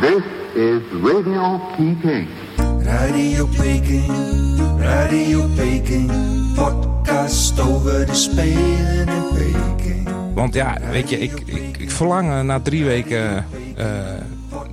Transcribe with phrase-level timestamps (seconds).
[0.00, 0.22] This
[0.54, 2.28] is Radio Peking.
[2.84, 4.06] Radio Peking,
[4.78, 6.10] Radio Peking,
[6.54, 10.08] podcast over de Spelen in Peking.
[10.34, 13.46] Want ja, weet je, ik, ik, ik verlang eh, na drie weken
[13.78, 13.86] uh,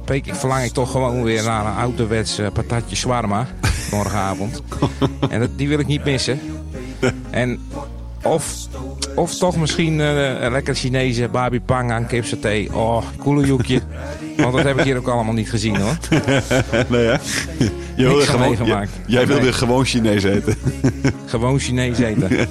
[0.06, 3.48] Peking verlang ik toch gewoon weer naar een ouderwets uh, patatje shawarma
[3.92, 4.62] morgenavond.
[5.30, 6.40] en dat, die wil ik niet missen.
[7.30, 7.60] En
[8.24, 8.68] of,
[9.20, 12.68] of toch misschien uh, een lekker Chinese babi pangang, kipsaté.
[12.72, 13.82] Oh, koelenjoekje.
[14.38, 15.98] Want dat heb ik hier ook allemaal niet gezien hoor.
[16.90, 17.16] nee hè?
[17.96, 18.92] Je wil gewoon, gemaakt.
[19.08, 20.56] Jij wil weer gewoon Chinees eten.
[21.26, 22.48] gewoon Chinees eten.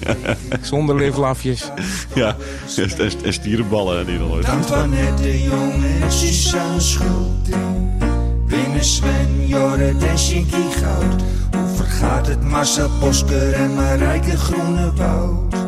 [0.61, 1.71] Zonder livlafjes.
[2.15, 2.37] Ja,
[2.77, 2.91] en,
[3.25, 8.03] en stierenballen en ieder Antoinette de Jong en Suzanne Schulting.
[8.47, 11.23] Winnen Sven, Jorrit en Shinky Goud.
[11.57, 15.68] Hoe vergaat het Marcel Bosker en Marijke Groenewoud?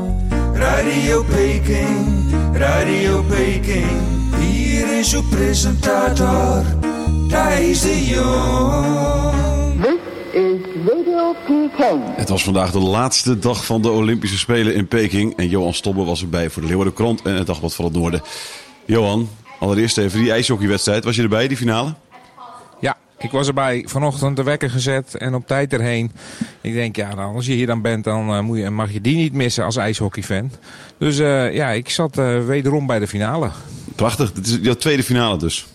[0.61, 4.01] Radio Peking, Radio Peking.
[4.41, 6.65] Hier is uw presentator,
[7.29, 9.83] Thijs de Jong.
[9.83, 9.99] This
[10.33, 12.17] is Radio Peking.
[12.17, 15.37] Het was vandaag de laatste dag van de Olympische Spelen in Peking.
[15.37, 18.23] En Johan Stobbe was erbij voor de Leeuwardenkrant en het Dagblad van het Noorden.
[18.85, 21.05] Johan, allereerst even die ijshockeywedstrijd.
[21.05, 21.95] Was je erbij, die finale?
[23.23, 26.13] Ik was erbij vanochtend de wekker gezet en op tijd erheen.
[26.61, 29.01] Ik denk, ja, nou, als je hier dan bent, dan uh, moet je, mag je
[29.01, 30.51] die niet missen als ijshockeyfan.
[30.99, 33.51] Dus uh, ja, ik zat uh, wederom bij de finale.
[33.95, 35.67] Prachtig, dit is jouw tweede finale dus.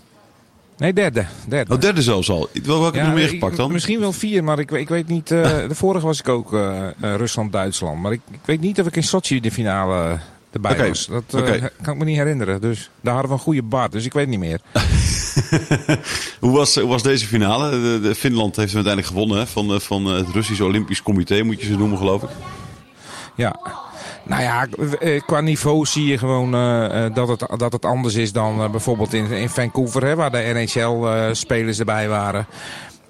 [0.77, 1.25] Nee, derde.
[1.47, 1.73] derde.
[1.73, 2.49] Oh, derde zelfs al.
[2.63, 3.71] Welke heb je nog meer gepakt dan?
[3.71, 5.27] Misschien wel vier, maar ik, ik weet niet.
[5.27, 6.57] de vorige was ik ook
[6.99, 8.01] Rusland-Duitsland.
[8.01, 10.19] Maar ik, ik, weet niet of ik in Sochi de finale
[10.56, 10.88] erbij okay.
[10.88, 11.08] was.
[11.08, 11.70] Dat okay.
[11.81, 12.61] kan ik me niet herinneren.
[12.61, 14.59] Dus daar hadden we een goede baard, dus ik weet niet meer.
[16.39, 17.70] hoe, was, hoe was deze finale?
[17.70, 19.47] De, de Finland heeft hem uiteindelijk gewonnen hè?
[19.47, 22.30] Van, van het Russische Olympisch Comité, moet je ze noemen, geloof ik.
[23.36, 23.59] Ja,
[24.23, 24.67] nou ja,
[25.25, 29.14] qua niveau zie je gewoon uh, dat, het, dat het anders is dan uh, bijvoorbeeld
[29.14, 32.47] in, in Vancouver, hè, waar de NHL-spelers erbij waren.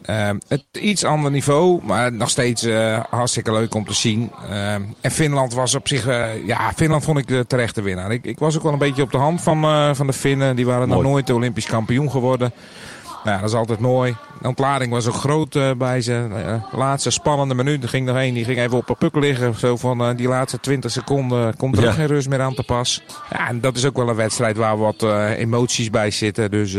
[0.09, 4.31] Uh, het iets ander niveau, maar nog steeds uh, hartstikke leuk om te zien.
[4.49, 6.05] Uh, en Finland was op zich,
[6.45, 8.11] ja, Finland vond ik de terechte winnaar.
[8.11, 10.55] Ik, ik was ook wel een beetje op de hand van, van de Finnen.
[10.55, 12.53] Die waren nog nooit Olympisch kampioen geworden.
[13.23, 14.15] Nou, ja, dat is altijd mooi.
[14.41, 16.27] De ontlading was ook groot bij ze.
[16.71, 17.83] Laatste spannende minuut.
[17.83, 19.55] Er ging nog één, die ging even op een puk liggen.
[19.55, 21.89] Zo van die laatste 20 seconden komt er ja.
[21.89, 23.03] ook geen rust meer aan te pas.
[23.29, 25.03] Ja, en dat is ook wel een wedstrijd waar wat
[25.37, 26.51] emoties bij zitten.
[26.51, 26.75] Dus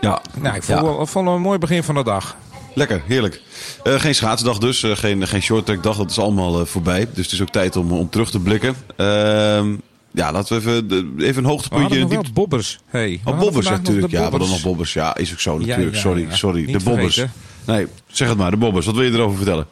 [0.00, 0.20] ja.
[0.40, 0.84] nou, ik vond, ja.
[0.84, 2.36] wel, vond een mooi begin van de dag.
[2.76, 3.40] Lekker, heerlijk.
[3.84, 7.08] Uh, geen schaatsdag dus, uh, geen, geen shorttrack dag, dat is allemaal uh, voorbij.
[7.14, 8.74] Dus het is ook tijd om, om terug te blikken.
[8.96, 9.74] Ehm,
[10.10, 12.08] ja, laten we even, even een hoogtepuntje.
[12.08, 12.78] We nog bobbers.
[12.86, 14.12] Hey, oh, bobbers natuurlijk.
[14.12, 14.92] Ja, we hadden nog bobbers.
[14.92, 15.88] Ja, is ook zo natuurlijk.
[15.88, 16.66] Ja, ja, sorry, sorry.
[16.66, 17.14] de bobbers.
[17.14, 17.40] Vergeten.
[17.64, 18.86] Nee, zeg het maar, de bobbers.
[18.86, 19.66] Wat wil je erover vertellen?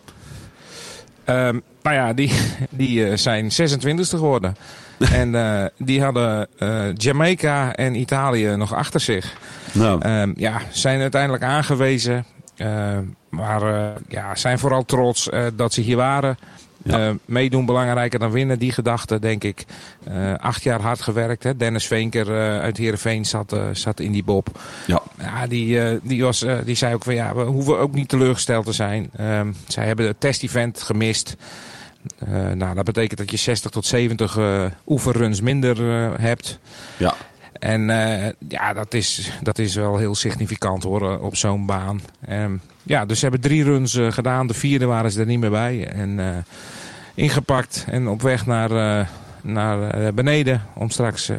[1.27, 2.33] Um, nou ja, die,
[2.71, 4.57] die zijn 26e geworden.
[4.99, 6.49] en die hadden
[6.97, 9.37] Jamaica en Italië nog achter zich.
[9.73, 10.09] Nou.
[10.09, 12.25] Um, ja, zijn uiteindelijk aangewezen
[13.29, 16.39] maar uh, ja, zijn vooral trots uh, dat ze hier waren.
[16.83, 17.15] Ja.
[17.25, 19.65] meedoen belangrijker dan winnen, die gedachte denk ik.
[20.37, 21.43] acht jaar hard gewerkt.
[21.43, 21.57] Hè.
[21.57, 24.61] Dennis Veenker uit Heerenveen zat, zat in die bob.
[24.87, 25.03] Ja.
[25.19, 28.73] Ja, die, die, was, die zei ook van ja, we hoeven ook niet teleurgesteld te
[28.73, 29.11] zijn.
[29.17, 31.37] Ehm, zij hebben het test-event gemist.
[32.55, 34.39] nou, dat betekent dat je 60 tot 70
[34.87, 35.77] oefenruns minder
[36.21, 36.59] hebt.
[36.97, 37.15] Ja.
[37.59, 42.01] En uh, ja, dat is, dat is wel heel significant hoor, eh, op zo'n baan.
[42.31, 44.47] Um, ja, dus ze hebben drie runs uh, gedaan.
[44.47, 45.89] De vierde waren ze er niet meer bij.
[45.89, 46.45] En
[47.15, 49.09] ingepakt en op weg naar,
[49.43, 51.31] naar beneden om straks...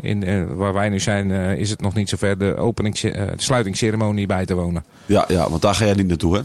[0.00, 4.54] in, waar wij nu zijn is het nog niet zover de, de sluitingsceremonie bij te
[4.54, 4.84] wonen.
[5.06, 6.42] Ja, ja, want daar ga jij niet naartoe hè?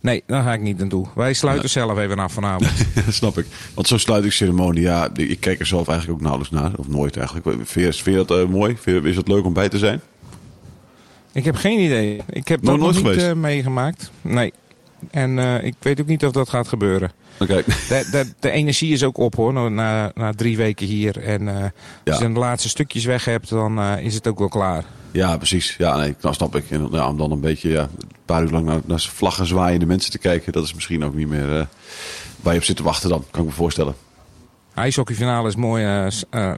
[0.00, 1.06] Nee, daar ga ik niet naartoe.
[1.14, 1.70] Wij sluiten ja.
[1.70, 2.72] zelf even af vanavond.
[3.08, 3.46] snap ik.
[3.74, 6.72] Want zo'n sluitingsceremonie, ja, ik kijk er zelf eigenlijk ook nauwelijks naar.
[6.76, 7.46] Of nooit eigenlijk.
[7.64, 8.76] Vind je, vind je dat uh, mooi?
[8.80, 10.00] Vind je, is het leuk om bij te zijn?
[11.32, 12.20] Ik heb geen idee.
[12.30, 14.10] Ik heb dat nog niet uh, meegemaakt.
[14.22, 14.52] Nee.
[15.10, 17.12] En uh, ik weet ook niet of dat gaat gebeuren.
[17.40, 17.64] Okay.
[17.64, 21.22] De, de, de, energie is ook op hoor, na, na drie weken hier.
[21.22, 21.70] En uh, ja.
[22.04, 24.84] als je de laatste stukjes weg hebt, dan is het ook wel klaar.
[25.16, 25.74] Ja, precies.
[25.78, 26.70] Ja, nee, dat snap ik.
[26.70, 29.86] En, ja, om dan een beetje ja, een paar uur lang naar, naar vlaggen zwaaiende
[29.86, 31.64] mensen te kijken, dat is misschien ook niet meer uh,
[32.40, 33.94] waar je op zit te wachten dan, kan ik me voorstellen.
[34.74, 35.84] IJshockeyfinale is mooi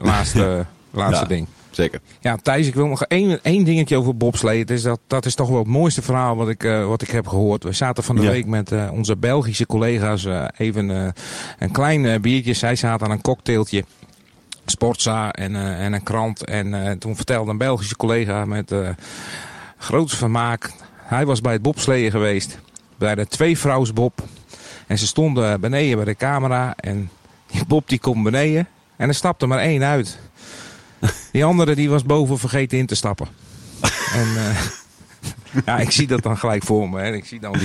[0.01, 1.27] laatste, laatste ja.
[1.27, 1.47] ding.
[1.69, 1.99] Zeker.
[2.19, 4.65] Ja, Thijs, ik wil nog één, één dingetje over bobslee.
[4.65, 7.27] is dat, dat is toch wel het mooiste verhaal wat ik, uh, wat ik heb
[7.27, 7.63] gehoord.
[7.63, 8.29] We zaten van de ja.
[8.29, 11.13] week met onze Belgische collega's even
[11.59, 12.53] een klein biertje.
[12.53, 13.83] Zij zaten aan een cocktailtje.
[14.69, 16.45] Sportza en, en een krant.
[16.45, 18.73] En toen vertelde een Belgische collega met
[19.77, 20.71] groot vermaak.
[20.95, 22.59] Hij was bij het bobsleeën geweest.
[22.97, 24.23] Bij de twee vrouwsbob.
[24.87, 26.73] En ze stonden beneden bij de camera.
[26.75, 27.09] En
[27.51, 28.67] die bob die komt beneden.
[28.95, 30.19] En er stapte maar één uit.
[31.31, 33.27] Die andere die was boven vergeten in te stappen.
[34.13, 34.27] en
[35.65, 37.01] ja, ik zie dat dan gelijk voor me.
[37.01, 37.13] Hè.
[37.13, 37.55] Ik zie dan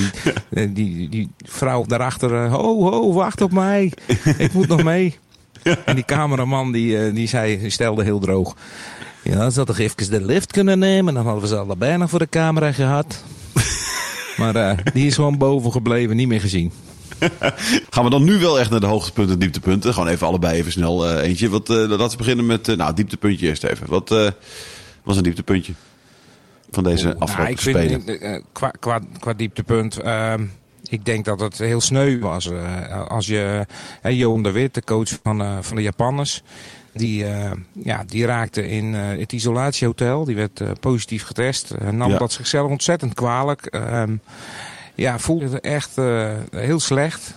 [0.51, 2.49] die, die, die vrouw daarachter.
[2.49, 3.93] ho, ho, wacht op mij.
[4.39, 5.19] Ik moet nog mee.
[5.85, 8.55] En die cameraman die, die zei, stelde heel droog.
[9.25, 11.15] Ja, ze hadden toch even de lift kunnen nemen.
[11.15, 13.25] Dan hadden we ze allebei nog voor de camera gehad.
[14.39, 16.73] maar uh, die is gewoon boven gebleven, niet meer gezien.
[17.91, 19.93] Gaan we dan nu wel echt naar de hoogtepunten en dieptepunten?
[19.93, 21.49] Gewoon even allebei even snel uh, eentje.
[21.49, 23.89] Wat, uh, laten we beginnen met, nou, dieptepuntje eerst even.
[23.89, 24.09] Wat
[25.03, 25.73] was een dieptepuntje
[26.71, 28.03] van deze oh, afgelopen nou, ik spelen?
[28.03, 29.99] Vind, qua, qua, qua dieptepunt...
[30.89, 32.51] Ik denk dat het heel sneu was.
[33.09, 33.67] als je,
[34.03, 36.43] Johan de Wit, de coach van, van de Japanners,
[36.95, 40.25] die, uh, ja, die raakte in uh, het isolatiehotel.
[40.25, 41.75] Die werd uh, positief getest.
[41.91, 42.19] nam ja.
[42.19, 43.67] dat zichzelf ontzettend kwalijk.
[43.67, 44.17] Ehm,
[44.95, 45.97] ja, voelde het echt
[46.51, 47.35] heel slecht.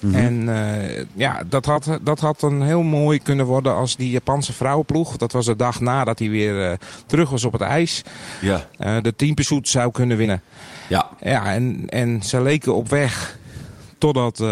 [0.00, 0.48] Mm -hmm.
[0.48, 5.16] En ja, dat had, dat had een heel mooi kunnen worden als die Japanse vrouwenploeg.
[5.16, 8.02] Dat was de dag nadat hij weer terug was op het ijs.
[8.40, 8.66] Ja.
[9.00, 10.42] de teampersoet zou kunnen winnen.
[10.88, 11.08] Ja.
[11.20, 13.38] Ja, en, en ze leken op weg
[13.98, 14.44] totdat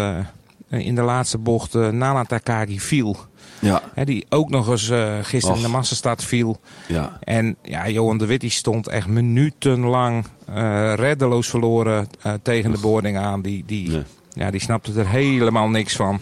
[0.69, 3.17] in de laatste bocht Nana Takagi viel.
[3.59, 3.81] Ja.
[4.03, 6.59] Die ook nog eens uh, gisteren in de massastad viel.
[6.87, 7.17] Ja.
[7.23, 12.79] En ja, Johan de Witt die stond echt minutenlang uh, reddeloos verloren uh, tegen de
[12.79, 13.41] boarding aan.
[13.41, 14.03] Die, die, nee.
[14.39, 16.19] Ja, die snapte er helemaal niks van.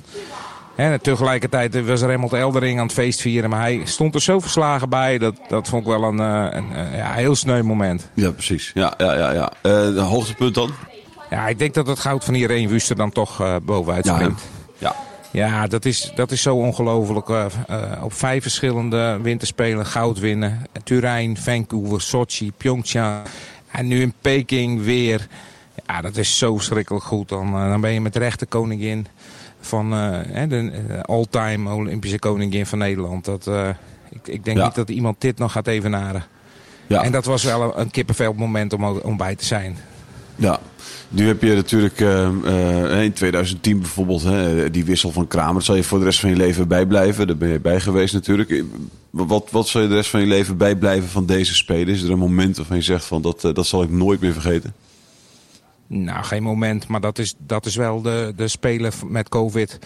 [0.75, 3.49] En tegelijkertijd was Remmelt Eldering aan het feest vieren.
[3.49, 5.17] Maar hij stond er zo verslagen bij.
[5.17, 8.09] Dat, dat vond ik wel een, een, een ja, heel sneu moment.
[8.13, 8.71] Ja, precies.
[8.73, 9.51] Ja, ja, ja, ja.
[9.91, 10.71] de hoogtepunt dan?
[11.29, 14.41] Ja, ik denk dat het goud van Irene Wuster dan toch uh, bovenuit springt.
[14.77, 14.95] Ja,
[15.31, 15.45] ja.
[15.47, 17.29] Ja, dat is, dat is zo ongelooflijk.
[17.29, 20.65] Uh, uh, op vijf verschillende winterspelen goud winnen.
[20.83, 23.21] Turijn, Vancouver, Sochi, Pyeongchang.
[23.71, 25.27] En nu in Peking weer.
[25.85, 27.29] Ja, dat is zo schrikkelijk goed.
[27.29, 29.07] Dan, uh, dan ben je met de rechte koningin
[29.59, 33.25] van de all-time Olympische koningin van Nederland.
[33.25, 33.47] Dat,
[34.09, 34.65] ik, ik denk ja.
[34.65, 36.23] niet dat iemand dit nog gaat evenaren.
[36.87, 37.03] Ja.
[37.03, 39.77] En dat was wel een, een kippenvel moment om, om bij te zijn.
[40.35, 40.59] Ja,
[41.09, 45.53] nu heb je natuurlijk uh, uh, in 2010 bijvoorbeeld hè, die wissel van Kramer.
[45.53, 47.27] Dat zal je voor de rest van je leven bijblijven.
[47.27, 48.63] Daar ben je bij geweest natuurlijk.
[49.09, 51.93] Wat, wat zal je de rest van je leven bijblijven van deze spelen?
[51.93, 54.33] Is er een moment waarvan je zegt van dat, uh, dat zal ik nooit meer
[54.33, 54.73] vergeten?
[55.87, 56.87] Nou, geen moment.
[56.87, 59.79] Maar dat is, dat is wel de, de spelen met COVID.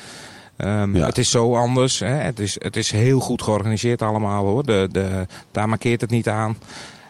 [0.58, 1.06] Um, ja.
[1.06, 2.00] Het is zo anders.
[2.00, 2.08] Hè.
[2.08, 4.66] Het, is, het is heel goed georganiseerd allemaal hoor.
[4.66, 6.58] De, de, daar markeert het niet aan.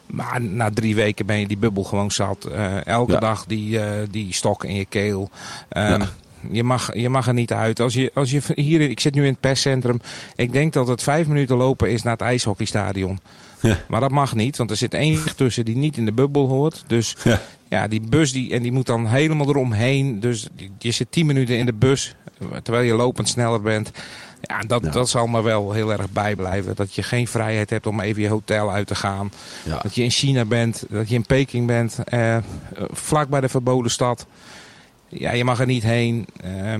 [0.06, 2.48] Maar na drie weken ben je die bubbel gewoon zat.
[2.52, 3.20] Uh, elke ja.
[3.20, 5.30] dag die, uh, die stok in je keel.
[5.70, 6.10] Um, ja.
[6.50, 7.80] Je mag, je mag er niet uit.
[7.80, 10.02] Als je, als je hier, ik zit nu in het perscentrum.
[10.36, 13.20] Ik denk dat het vijf minuten lopen is naar het ijshockeystadion.
[13.60, 13.78] Ja.
[13.88, 16.84] Maar dat mag niet, want er zit één tussen die niet in de bubbel hoort.
[16.88, 17.42] Dus ja,
[17.72, 20.20] ja die bus die, en die moet dan helemaal eromheen.
[20.20, 20.48] Dus
[20.78, 22.16] je zit tien minuten in de bus,
[22.64, 23.92] terwijl je lopend sneller bent.
[24.42, 24.92] Ja, dat, ja.
[24.92, 26.76] dat zal me wel heel erg bijblijven.
[26.76, 29.32] Dat je geen vrijheid hebt om even je hotel uit te gaan.
[29.64, 29.80] Ja.
[29.82, 32.38] Dat je in China bent, dat je in Peking bent, eh,
[32.92, 34.26] vlak bij de verboden stad.
[35.08, 36.28] Ja, je mag er niet heen.
[36.46, 36.74] Uh,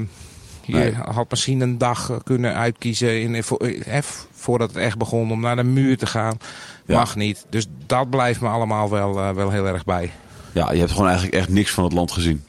[0.62, 0.94] je nee.
[0.94, 4.02] had misschien een dag kunnen uitkiezen in, eh,
[4.32, 6.38] voordat het echt begon om naar de muur te gaan.
[6.86, 6.98] Ja.
[6.98, 7.46] Mag niet.
[7.50, 10.12] Dus dat blijft me allemaal wel, uh, wel heel erg bij.
[10.52, 12.44] Ja, je hebt gewoon eigenlijk echt niks van het land gezien.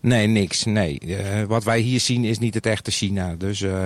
[0.00, 0.64] Nee, niks.
[0.64, 1.00] Nee.
[1.06, 1.16] Uh,
[1.48, 3.34] wat wij hier zien is niet het echte China.
[3.38, 3.82] Dus uh,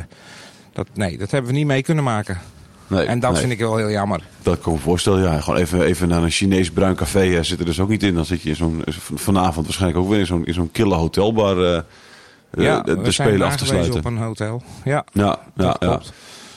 [0.73, 2.41] dat, nee, dat hebben we niet mee kunnen maken.
[2.87, 3.41] Nee, en dat nee.
[3.41, 4.23] vind ik wel heel jammer.
[4.43, 5.41] Dat kan ik me voorstellen, ja.
[5.41, 8.15] Gewoon even, even naar een Chinees bruin café uh, zit er dus ook niet in.
[8.15, 11.85] Dan zit je in zo'n, vanavond waarschijnlijk ook weer in zo'n, in zo'n kille hotelbar
[12.57, 13.95] ja, de, de spelen af te sluiten.
[13.95, 14.63] op een hotel.
[14.85, 16.01] Ja, ja, ja, ja.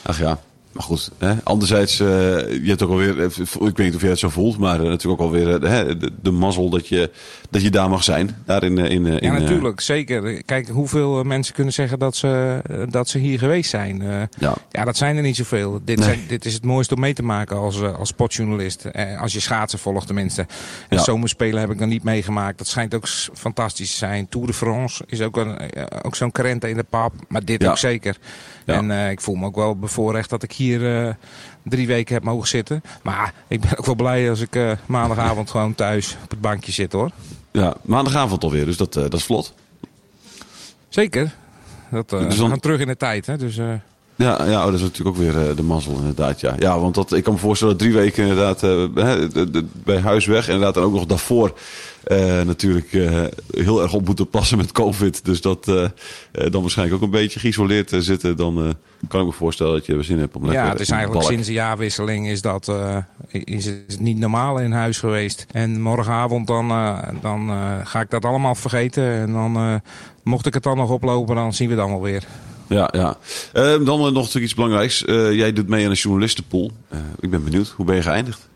[0.02, 0.40] Ach ja.
[0.76, 1.34] Maar goed, hè?
[1.44, 2.08] anderzijds, uh,
[2.50, 5.22] je hebt ook alweer, ik weet niet of jij het zo voelt, maar uh, natuurlijk
[5.22, 7.12] ook alweer uh, de, de mazzel dat je,
[7.50, 8.36] dat je daar mag zijn.
[8.46, 10.44] Daar in, in, in, ja, natuurlijk, zeker.
[10.44, 14.04] Kijk, hoeveel mensen kunnen zeggen dat ze, dat ze hier geweest zijn.
[14.40, 14.56] ja.
[14.72, 15.82] ja, dat zijn er niet zoveel.
[15.86, 16.08] Dit, nee.
[16.08, 18.86] zijn, dit is het mooiste om mee te maken als, als sportjournalist.
[19.20, 20.42] als je schaatsen volgt tenminste.
[20.90, 21.04] En ja.
[21.04, 22.58] zomerspelen heb ik nog niet meegemaakt.
[22.58, 24.30] Dat schijnt ook fantastisch te zijn.
[24.30, 25.58] Tour de France is ook, een,
[26.04, 28.18] ook zo'n krente in de pap, maar dit ook zeker.
[28.66, 28.74] Ja.
[28.74, 31.14] En uh, ik voel me ook wel bevoorrecht dat ik hier uh,
[31.64, 32.82] drie weken heb mogen zitten.
[33.04, 36.72] Maar ik ben ook wel blij als ik uh, maandagavond gewoon thuis op het bankje
[36.72, 37.10] zit hoor.
[37.52, 39.54] Ja, maandagavond alweer, dus dat, dat is vlot.
[40.90, 41.36] Zeker.
[41.92, 42.46] Dat, dus dan...
[42.46, 43.38] We gaan terug in de tijd, hè.
[43.38, 43.60] Dus,
[44.18, 46.40] ja, ja oh, dat is natuurlijk ook weer uh, de mazzel inderdaad.
[46.40, 46.56] Ja.
[46.60, 50.00] ja, want dat, ik kan me voorstellen dat drie weken inderdaad uh, de, de, bij
[50.00, 50.48] huis weg.
[50.48, 51.54] Inderdaad dan ook nog daarvoor
[52.08, 52.92] uh, natuurlijk
[53.52, 55.26] heel erg op moeten passen met covid.
[55.26, 55.66] Dus dat
[56.32, 58.38] dan waarschijnlijk ook een beetje geïsoleerd zitten.
[58.38, 58.76] Dan
[59.08, 61.20] kan ik me voorstellen dat je er zin hebt om lekker Ja, het is eigenlijk
[61.20, 61.32] balk.
[61.32, 62.72] sinds de jaarwisseling is dat
[63.30, 65.46] is het niet normaal in huis geweest.
[65.52, 66.68] En morgenavond dan,
[67.22, 67.50] dan
[67.84, 69.04] ga ik dat allemaal vergeten.
[69.04, 69.82] En dan
[70.24, 72.24] mocht ik het dan nog oplopen, dan zien we het allemaal weer.
[72.68, 73.18] Ja, ja.
[73.54, 75.04] Uh, dan nog iets belangrijks.
[75.06, 76.72] Uh, jij doet mee aan een journalistenpool.
[76.94, 77.68] Uh, ik ben benieuwd.
[77.68, 78.48] Hoe ben je geëindigd?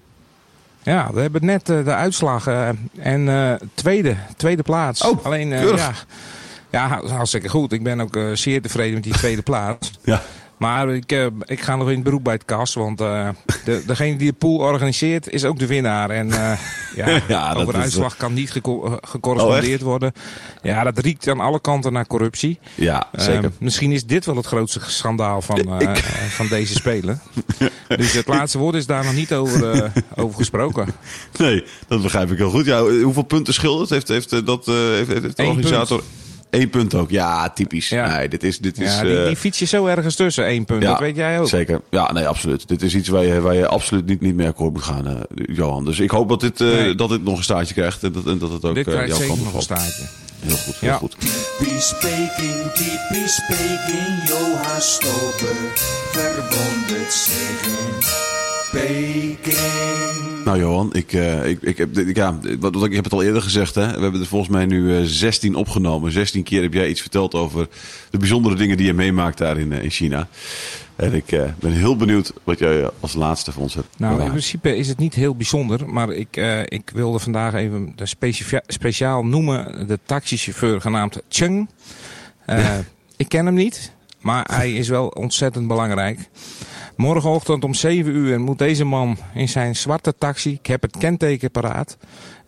[0.84, 2.48] Ja, we hebben net de uitslag
[2.98, 5.02] en tweede, tweede plaats.
[5.02, 5.94] Oh, Alleen, ja,
[6.72, 7.72] ja, hartstikke goed.
[7.72, 9.92] Ik ben ook zeer tevreden met die tweede plaats.
[10.04, 10.22] Ja.
[10.60, 12.74] Maar ik, uh, ik ga nog in beroep bij het kas.
[12.74, 13.30] Want uh,
[13.66, 16.10] de, degene die de pool organiseert is ook de winnaar.
[16.10, 16.60] En uh,
[16.96, 18.52] ja, ja over de uitslag kan niet
[19.02, 20.14] gecorrespondeerd oh, worden.
[20.62, 22.60] Ja, dat riekt aan alle kanten naar corruptie.
[22.76, 23.52] Ja, zeker.
[23.60, 25.98] misschien is dit wel het grootste schandaal van, ik...
[26.40, 27.22] van deze spelen.
[27.98, 30.88] dus het laatste woord is daar nog niet over, over gesproken.
[31.38, 32.66] Nee, dat begrijp ik heel goed.
[32.66, 36.04] Ja, hoeveel punten schildert heeft, heeft, dat, heeft, heeft de organisator...
[36.50, 37.10] Eén punt ook.
[37.10, 37.90] Ja, typisch.
[37.90, 38.18] Ja.
[38.18, 40.46] Nee, dit is, dit is, ja, die, die fiets je zo ergens tussen.
[40.46, 40.82] één punt.
[40.84, 41.48] Ja, dat weet jij ook.
[41.48, 41.82] Zeker.
[41.90, 42.68] Ja, nee, absoluut.
[42.68, 45.56] Dit is iets waar je, waar je absoluut niet, niet meer akkoord moet gaan, uh,
[45.56, 45.86] Johan.
[45.86, 46.96] Dus ik hoop dat dit, uh, nee.
[46.96, 48.04] dat dit nog een staartje krijgt.
[48.04, 50.04] En dat, en dat het ook dit uh, jouw kant nog een staartje.
[50.40, 50.98] Heel goed, heel ja.
[50.98, 51.16] goed.
[51.20, 55.56] Typisch speaking, typisch speaking, Johan Stober
[56.12, 58.39] verwondert zich in
[58.72, 59.90] Peking.
[60.46, 63.42] Nou Johan, ik, uh, ik, ik, heb, ik, ja, wat, ik heb het al eerder
[63.42, 63.76] gezegd.
[63.76, 63.86] Hè?
[63.96, 66.12] We hebben er volgens mij nu uh, 16 opgenomen.
[66.12, 67.68] 16 keer heb jij iets verteld over
[68.10, 70.28] de bijzondere dingen die je meemaakt daar in, uh, in China.
[70.96, 73.88] En ik uh, ben heel benieuwd wat jij als laatste voor ons hebt.
[73.98, 75.90] Nou, in principe is het niet heel bijzonder.
[75.90, 76.36] Maar ik,
[76.66, 79.88] ik wilde vandaag even de speciaal noemen.
[79.88, 81.70] De taxichauffeur genaamd Cheng.
[82.48, 82.84] Ja.
[83.18, 83.92] Ik ken hem niet.
[84.20, 86.20] Maar hij is wel ontzettend belangrijk.
[87.00, 91.52] Morgenochtend om 7 uur moet deze man in zijn zwarte taxi, ik heb het kenteken
[91.52, 91.98] paraat,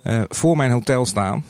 [0.03, 1.45] uh, voor mijn hotel staan.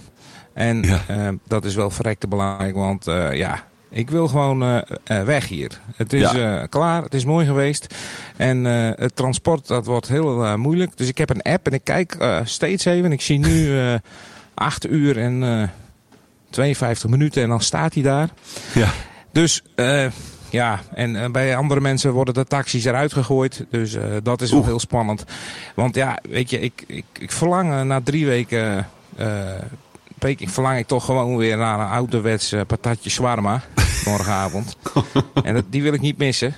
[0.54, 1.02] En ja.
[1.10, 5.80] uh, dat is wel verrekte belangrijk, want uh, ja, ik wil gewoon weg hier.
[5.96, 6.66] Het is ja.
[6.66, 7.96] klaar, het is mooi geweest.
[8.38, 10.98] En het transport, dat wordt heel moeilijk.
[10.98, 13.12] Dus ik heb een app en ik kijk steeds even.
[13.12, 13.80] Ik zie nu
[14.54, 15.72] 8 uur en
[16.50, 18.30] 52 minuten en dan staat hij daar.
[18.74, 18.90] Ja.
[19.32, 19.64] Dus
[20.52, 23.66] ja, en uh, bij andere mensen worden de taxis eruit gegooid.
[23.70, 25.24] Dus uh, dat is wel heel spannend.
[25.76, 28.88] Want ja, weet je, ik, ik, ik verlang uh, na drie weken...
[30.20, 33.62] ik verlang ik toch gewoon weer naar een ouderwets patatje shawarma.
[34.06, 34.78] morgenavond.
[35.44, 36.54] en dat, die wil ik niet missen.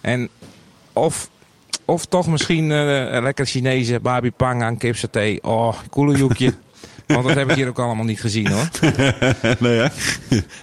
[0.00, 0.28] en
[0.92, 1.30] of,
[1.84, 5.38] of toch misschien een lekker Chinese babi pang aan kipsaté.
[5.40, 6.54] Oh, koelenjoekje.
[7.08, 8.68] Want dat heb ik hier ook allemaal niet gezien hoor.
[9.58, 9.92] nee, ja.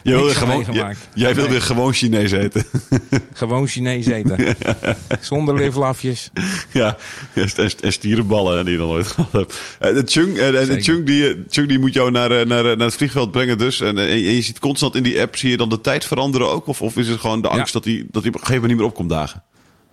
[0.03, 1.51] Je wil gewoon, jij, jij wil nee.
[1.51, 2.63] weer gewoon Chinees eten.
[3.33, 4.55] gewoon Chinees eten.
[5.21, 6.29] Zonder livlafjes.
[6.71, 6.97] Ja,
[7.33, 7.49] en,
[7.81, 9.61] en stierenballen die je nog nooit gehad hebt.
[9.79, 13.31] De Chung, en de Chung, die, Chung die moet jou naar, naar, naar het vliegveld
[13.31, 13.81] brengen dus.
[13.81, 16.67] En, en je ziet constant in die app, zie je dan de tijd veranderen ook?
[16.67, 17.79] Of, of is het gewoon de angst ja.
[17.79, 19.43] dat hij dat die op een gegeven moment niet meer opkomt dagen?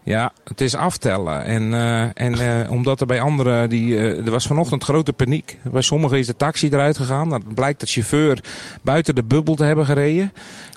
[0.04, 1.44] Ja, het is aftellen.
[1.44, 5.58] En, uh, en uh, omdat er bij anderen, die, uh, er was vanochtend grote paniek.
[5.62, 7.28] Bij sommigen is de taxi eruit gegaan.
[7.28, 8.44] Dan blijkt de chauffeur
[8.82, 10.32] buiten de bubbel te hebben gereden.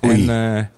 [0.06, 0.28] Oei.
[0.30, 0.70] En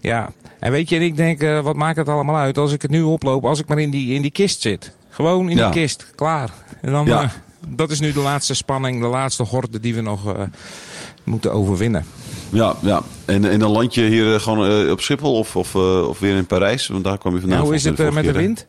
[0.00, 2.90] ja, en weet je, en ik denk, wat maakt het allemaal uit als ik het
[2.90, 4.96] nu oploop, als ik maar in die, in die kist zit.
[5.08, 5.70] Gewoon in ja.
[5.70, 6.50] die kist, klaar.
[6.80, 7.30] En dan, ja.
[7.68, 10.34] dat is nu de laatste spanning, de laatste horde die we nog
[11.24, 12.04] moeten overwinnen.
[12.48, 13.02] Ja, ja.
[13.24, 16.18] En, en dan land je hier uh, gewoon uh, op Schiphol of, of, uh, of
[16.18, 16.86] weer in Parijs?
[16.86, 17.58] Want daar kwam je vandaan.
[17.58, 18.66] Ja, hoe is het met de wind?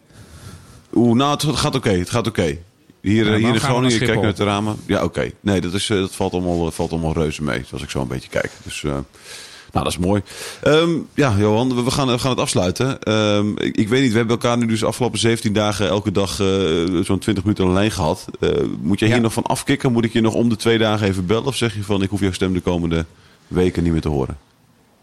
[0.94, 1.88] Oeh, nou, het gaat oké.
[1.88, 2.42] Okay, het gaat oké.
[2.42, 2.62] Okay.
[3.02, 4.76] Hier, ja, hier in Groningen, kijk naar de ramen.
[4.86, 5.06] Ja, oké.
[5.06, 5.34] Okay.
[5.40, 7.66] Nee, dat, is, dat valt, allemaal, valt allemaal reuze mee.
[7.72, 8.52] Als ik zo een beetje kijk.
[8.64, 8.84] Dus...
[9.72, 10.22] Nou, dat is mooi.
[10.64, 13.14] Um, ja, Johan, we gaan, we gaan het afsluiten.
[13.14, 16.12] Um, ik, ik, weet niet, we hebben elkaar nu dus de afgelopen 17 dagen elke
[16.12, 16.48] dag uh,
[17.04, 18.26] zo'n 20 minuten de lijn gehad.
[18.40, 18.50] Uh,
[18.82, 19.22] moet je hier ja.
[19.22, 19.92] nog van afkicken?
[19.92, 21.46] Moet ik je nog om de twee dagen even bellen?
[21.46, 23.06] Of zeg je van, ik hoef jouw stem de komende
[23.48, 24.38] weken niet meer te horen?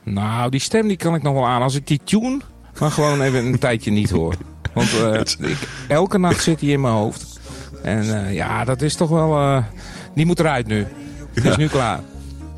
[0.03, 1.63] Nou, die stem die kan ik nog wel aan.
[1.63, 2.41] Als ik die tune,
[2.81, 4.35] maar gewoon even een tijdje niet hoor.
[4.73, 7.41] Want uh, ik, elke nacht zit hij in mijn hoofd.
[7.83, 9.63] En ja, dat is toch wel...
[10.15, 10.87] die moet eruit nu.
[11.35, 12.01] Het is nu klaar.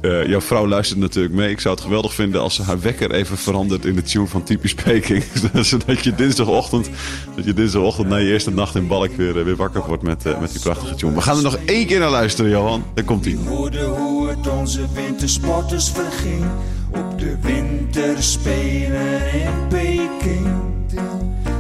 [0.07, 1.51] Uh, jouw vrouw luistert natuurlijk mee.
[1.51, 4.43] Ik zou het geweldig vinden als ze haar wekker even verandert in de tune van
[4.43, 5.25] Typisch Peking.
[5.61, 6.91] Zodat je dinsdagochtend,
[7.37, 10.41] dat je dinsdagochtend na je eerste nacht in Balk weer, weer wakker wordt met, uh,
[10.41, 11.15] met die prachtige tune.
[11.15, 12.85] We gaan er nog één keer naar luisteren, Johan.
[12.95, 13.39] Daar komt ie.
[13.47, 16.45] hoorde hoe het onze wintersporters verging
[16.91, 20.47] op de winterspelen in Peking.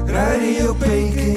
[0.06, 1.36] Radio Peking,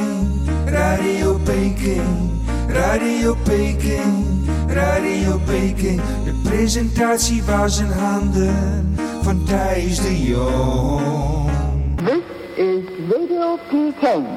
[0.65, 2.29] Radio Peking,
[2.67, 4.28] Radio Peking,
[4.69, 6.01] Radio Peking.
[6.23, 11.49] De presentatie was in handen van Thijs de Jong.
[11.95, 12.21] This
[12.55, 14.27] is Radio Peking.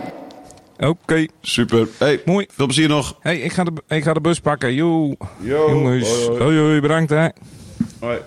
[0.77, 0.87] Oké.
[0.87, 1.29] Okay.
[1.41, 1.89] Super.
[1.99, 2.47] Hey, Mooi.
[2.51, 3.17] Veel plezier nog.
[3.21, 4.75] Hey, ik ga de, ik ga de bus pakken.
[4.75, 5.15] Yo.
[5.41, 5.71] Yo.
[5.71, 6.27] Jongens.
[6.27, 6.59] Hoi, hoi.
[6.59, 7.29] hoi bedankt hè.
[8.01, 8.19] Hoi.